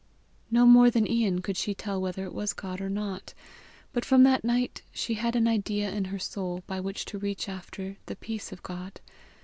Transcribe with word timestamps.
No 0.49 0.65
more 0.65 0.89
than 0.89 1.07
Ian 1.07 1.43
could 1.43 1.55
she 1.55 1.75
tell 1.75 2.01
whether 2.01 2.23
it 2.25 2.33
was 2.33 2.53
God 2.53 2.81
or 2.81 2.89
not; 2.89 3.35
but 3.93 4.03
from 4.03 4.23
that 4.23 4.43
night 4.43 4.81
she 4.91 5.13
had 5.13 5.35
an 5.35 5.47
idea 5.47 5.91
in 5.91 6.05
her 6.05 6.17
soul 6.17 6.63
by 6.65 6.79
which 6.79 7.05
to 7.05 7.19
reach 7.19 7.47
after 7.47 7.97
"the 8.07 8.15
peace 8.15 8.51
of 8.51 8.63
God." 8.63 8.99